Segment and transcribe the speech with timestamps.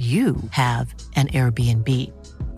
[0.00, 1.86] you have an Airbnb.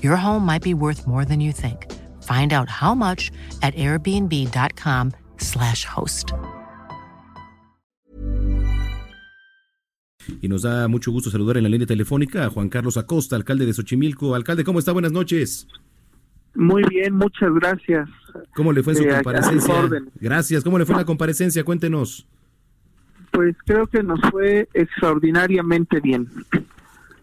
[0.01, 1.91] Your home might be worth more than you think.
[2.23, 6.33] Find out how much at airbnb.com/slash host.
[10.41, 13.67] Y nos da mucho gusto saludar en la línea telefónica a Juan Carlos Acosta, alcalde
[13.67, 14.37] de Xochimilco.
[14.37, 14.93] Alcalde, ¿cómo está?
[14.93, 15.67] Buenas noches.
[16.55, 18.09] Muy bien, muchas gracias.
[18.55, 19.75] ¿Cómo le fue su comparecencia?
[20.21, 20.63] Gracias.
[20.63, 21.65] ¿Cómo le fue la comparecencia?
[21.65, 22.27] Cuéntenos.
[23.31, 26.29] Pues creo que nos fue extraordinariamente bien.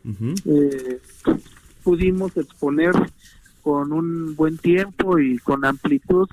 [0.05, 1.01] Eh,
[1.83, 2.93] pudimos exponer
[3.61, 6.27] con un buen tiempo y con amplitud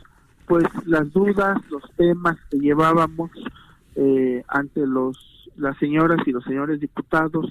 [0.46, 3.30] pues las dudas, los temas que llevábamos
[3.96, 5.18] eh, ante los
[5.56, 7.46] las señoras y los señores diputados,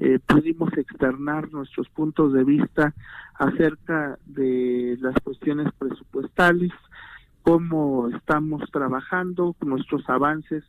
[0.00, 2.94] eh, pudimos externar nuestros puntos de vista
[3.34, 6.70] acerca de las cuestiones presupuestales,
[7.42, 10.64] cómo estamos trabajando, nuestros avances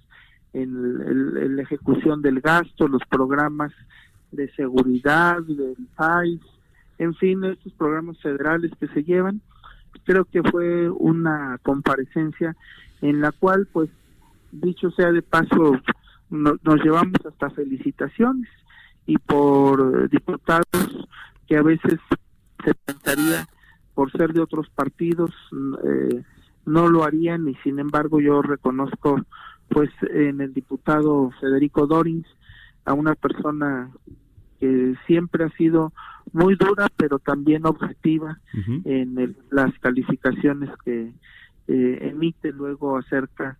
[0.53, 3.71] en la ejecución del gasto, los programas
[4.33, 6.41] de seguridad, del país,
[6.97, 9.41] en fin, estos programas federales que se llevan.
[10.05, 12.55] Creo que fue una comparecencia
[13.01, 13.89] en la cual, pues,
[14.51, 15.79] dicho sea de paso,
[16.29, 18.49] nos llevamos hasta felicitaciones
[19.05, 21.07] y por diputados
[21.47, 21.99] que a veces
[22.63, 23.47] se pensaría
[23.93, 25.31] por ser de otros partidos
[25.83, 26.23] eh,
[26.65, 29.21] no lo harían y sin embargo yo reconozco
[29.69, 32.25] pues en el diputado Federico Dorins
[32.85, 33.91] a una persona
[34.63, 35.91] que siempre ha sido
[36.31, 38.39] muy dura, pero también objetiva
[38.85, 41.11] en las calificaciones que
[41.67, 43.57] eh, emite luego acerca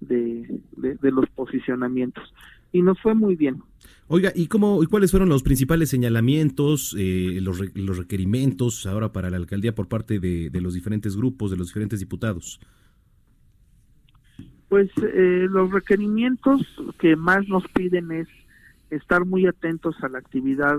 [0.00, 0.62] de,
[1.02, 2.32] los posicionamientos.
[2.72, 3.62] Y nos fue muy bien.
[4.08, 9.28] Oiga, ¿y cómo y cuáles fueron los principales señalamientos, eh, los, los, requerimientos ahora para
[9.28, 12.60] la alcaldía por parte de, los diferentes grupos, de los diferentes diputados?
[14.70, 16.62] Pues eh, los requerimientos
[16.98, 18.28] que más nos piden es
[18.90, 20.78] estar muy atentos a la actividad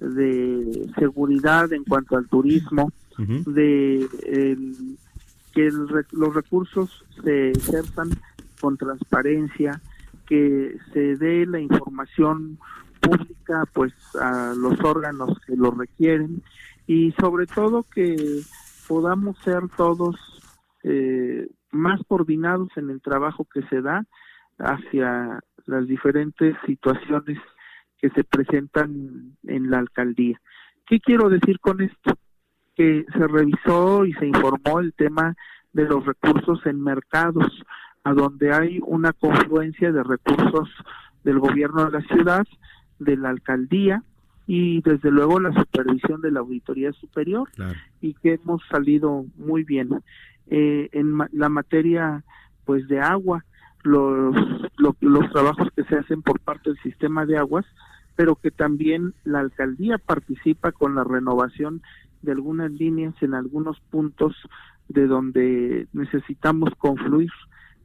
[0.00, 4.08] de seguridad en cuanto al turismo, de
[5.52, 8.10] que los recursos se ejerzan
[8.60, 9.80] con transparencia,
[10.26, 12.58] que se dé la información
[13.00, 16.42] pública pues a los órganos que lo requieren
[16.86, 18.40] y sobre todo que
[18.88, 20.16] podamos ser todos
[20.82, 24.06] eh, más coordinados en el trabajo que se da
[24.58, 27.38] hacia las diferentes situaciones
[28.00, 30.40] que se presentan en la alcaldía.
[30.86, 32.18] ¿Qué quiero decir con esto?
[32.76, 35.34] Que se revisó y se informó el tema
[35.72, 37.50] de los recursos en mercados,
[38.04, 40.68] a donde hay una confluencia de recursos
[41.24, 42.46] del gobierno de la ciudad,
[42.98, 44.02] de la alcaldía
[44.46, 47.48] y desde luego la supervisión de la auditoría superior
[48.00, 49.88] y que hemos salido muy bien
[50.48, 52.22] eh, en la materia
[52.64, 53.44] pues de agua
[53.84, 54.34] los,
[55.00, 57.64] los trabajos que se hacen por parte del sistema de aguas,
[58.16, 61.82] pero que también la alcaldía participa con la renovación
[62.22, 64.34] de algunas líneas en algunos puntos
[64.88, 67.30] de donde necesitamos confluir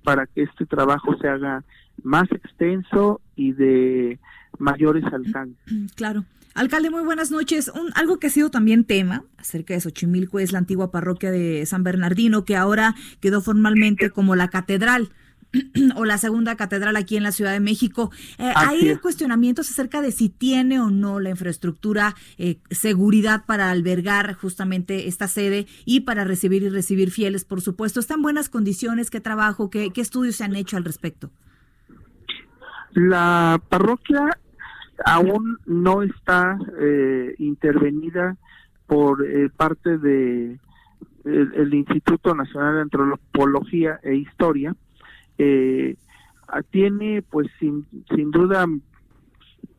[0.04, 1.64] para que este trabajo se haga
[2.04, 4.20] más extenso y de
[4.58, 5.58] mayores alcances.
[5.96, 6.24] Claro.
[6.56, 7.70] Alcalde, muy buenas noches.
[7.74, 11.66] Un, algo que ha sido también tema acerca de Xochimilco es la antigua parroquia de
[11.66, 15.09] San Bernardino, que ahora quedó formalmente como la catedral.
[15.96, 18.12] o la segunda catedral aquí en la Ciudad de México.
[18.38, 24.34] Eh, hay cuestionamientos acerca de si tiene o no la infraestructura, eh, seguridad para albergar
[24.34, 28.00] justamente esta sede y para recibir y recibir fieles, por supuesto.
[28.00, 29.09] ¿Está en buenas condiciones?
[29.09, 31.30] ¿Qué trabajo, qué, estudios se han hecho al respecto?
[32.94, 34.30] La parroquia
[35.06, 38.38] aún no está eh, intervenida
[38.88, 40.59] por parte de
[41.26, 44.76] el Instituto Nacional de Antropología e Historia,
[45.40, 45.96] eh,
[46.70, 48.66] tiene pues sin, sin duda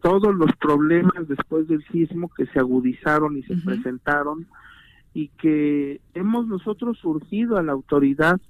[0.01, 4.47] todos los problemas después del sismo que se agudizaron y se presentaron
[5.13, 8.41] y que hemos nosotros surgido a la autoridad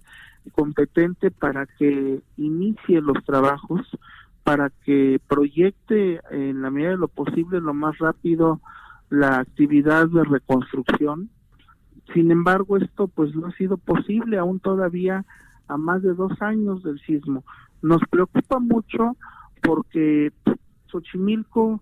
[0.52, 3.80] competente para que inicie los trabajos,
[4.44, 8.60] para que proyecte en la medida de lo posible lo más rápido
[9.08, 11.30] la actividad de reconstrucción.
[12.14, 15.24] Sin embargo, esto pues no ha sido posible, aún todavía
[15.70, 17.44] a más de dos años del sismo.
[17.82, 19.16] Nos preocupa mucho
[19.62, 20.32] porque
[20.90, 21.80] Xochimilco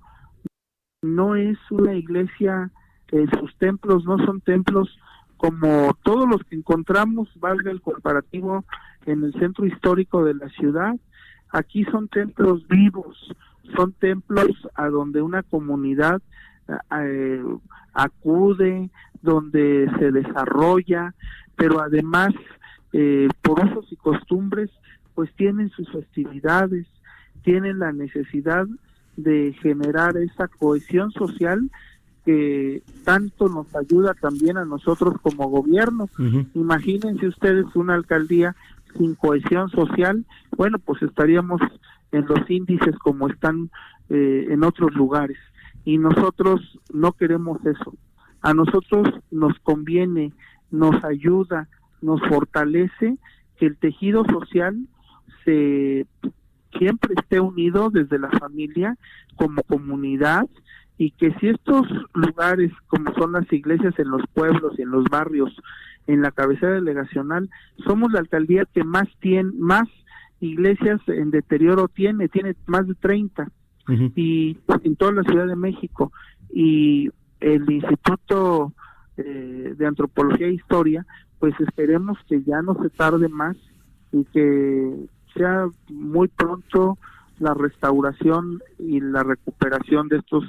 [1.03, 2.71] no es una iglesia
[3.11, 4.99] eh, sus templos no son templos
[5.37, 8.65] como todos los que encontramos, valga el comparativo,
[9.07, 10.95] en el centro histórico de la ciudad.
[11.51, 13.35] Aquí son templos vivos,
[13.77, 16.21] son templos a donde una comunidad
[17.01, 17.43] eh,
[17.95, 18.91] acude,
[19.23, 21.15] donde se desarrolla,
[21.57, 22.35] pero además
[22.93, 24.71] eh, por usos y costumbres,
[25.15, 26.87] pues tienen sus festividades,
[27.43, 28.67] tienen la necesidad
[29.17, 31.71] de generar esa cohesión social
[32.25, 36.09] que tanto nos ayuda también a nosotros como gobierno.
[36.55, 38.55] Imagínense ustedes una alcaldía
[38.97, 40.25] sin cohesión social,
[40.57, 41.61] bueno, pues estaríamos
[42.13, 43.71] en los índices como están
[44.11, 45.39] eh, en otros lugares.
[45.85, 47.95] Y nosotros no queremos eso.
[48.43, 50.33] A nosotros nos conviene,
[50.71, 51.69] nos ayuda,
[52.03, 53.17] nos fortalece
[53.57, 54.77] que el tejido social
[55.45, 56.07] se
[56.79, 58.97] siempre esté unido desde la familia
[59.37, 60.47] como comunidad
[60.99, 65.05] y que si estos lugares como son las iglesias en los pueblos y en los
[65.05, 65.51] barrios
[66.07, 67.49] en la cabecera delegacional
[67.87, 69.89] somos la alcaldía que más tiene más
[70.41, 73.49] iglesias en deterioro tiene tiene más de 30
[73.89, 76.13] y en toda la Ciudad de México.
[76.53, 77.11] Y
[77.41, 78.73] el Instituto
[79.17, 81.07] eh, de Antropología e Historia
[81.39, 83.57] pues esperemos que ya no se tarde más
[84.13, 86.99] y que sea muy pronto
[87.39, 90.45] la restauración y la recuperación de estos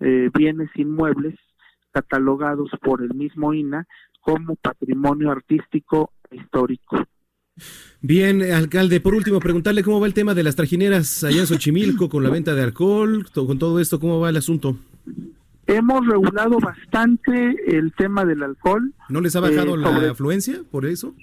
[0.00, 1.34] eh, bienes inmuebles
[1.92, 3.86] catalogados por el mismo INA
[4.20, 6.96] como patrimonio artístico e histórico.
[8.00, 12.08] Bien, alcalde, por último, preguntarle cómo va el tema de las trajineras allá en Xochimilco
[12.08, 14.76] con la venta de alcohol, con todo esto, ¿cómo va el asunto?
[15.72, 18.92] Hemos regulado bastante el tema del alcohol.
[19.08, 21.14] ¿No les ha bajado eh, la afluencia por eso?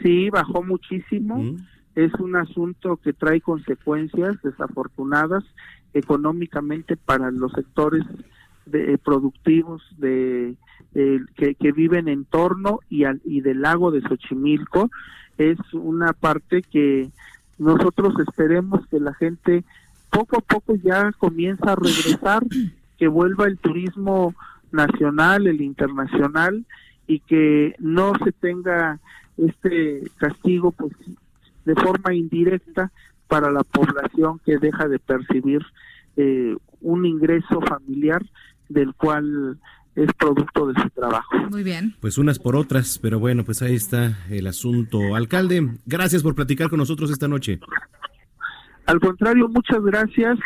[0.00, 1.38] Sí, bajó muchísimo.
[1.38, 1.56] Mm.
[1.96, 5.44] Es un asunto que trae consecuencias desafortunadas
[5.94, 8.04] económicamente para los sectores
[8.66, 10.54] de, eh, productivos de
[10.92, 14.90] que, viven en torno y, al, y del lago de Xochimilco
[15.38, 17.10] es una parte que
[17.58, 19.64] nosotros esperemos que la gente
[20.10, 22.42] poco a poco ya comienza a regresar,
[22.98, 24.34] que vuelva el turismo
[24.72, 26.64] nacional, el internacional
[27.06, 28.98] y que no se tenga
[29.36, 30.92] este castigo pues
[31.64, 32.90] de forma indirecta
[33.28, 35.62] para la población que deja de percibir
[36.16, 38.24] eh, un ingreso familiar
[38.68, 39.58] del cual
[39.94, 41.36] es producto de su trabajo.
[41.50, 41.94] Muy bien.
[42.00, 45.14] Pues unas por otras, pero bueno, pues ahí está el asunto.
[45.14, 47.58] Alcalde, gracias por platicar con nosotros esta noche.
[48.86, 50.38] Al contrario, muchas gracias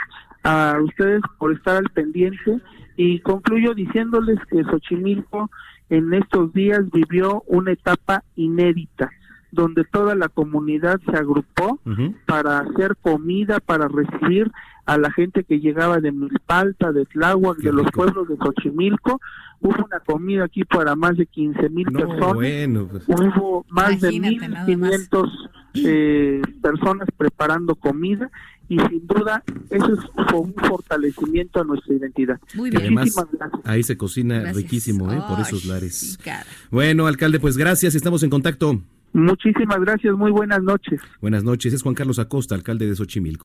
[0.42, 2.60] a ustedes por estar al pendiente
[2.96, 5.50] y concluyo diciéndoles que Xochimilco
[5.90, 9.10] en estos días vivió una etapa inédita
[9.52, 11.78] donde toda la comunidad se agrupó
[12.26, 14.50] para hacer comida, para recibir
[14.86, 19.20] a la gente que llegaba de Milpalta, de Tláhuac, de los pueblos de Xochimilco.
[19.60, 22.34] Hubo una comida aquí para más de 15 mil personas.
[22.34, 23.04] Pues.
[23.06, 28.30] Hubo más de 1.500 eh, personas preparando comida
[28.72, 30.00] y sin duda eso es
[30.34, 32.40] un fortalecimiento a nuestra identidad.
[32.54, 32.82] Muy bien.
[32.82, 33.14] Además,
[33.64, 35.20] ahí se cocina riquísimo ¿eh?
[35.28, 36.18] por esos lares.
[36.70, 38.80] bueno, alcalde, pues gracias, estamos en contacto.
[39.12, 41.00] Muchísimas gracias, muy buenas noches.
[41.20, 43.44] Buenas noches, es Juan Carlos Acosta, alcalde de Xochimilco.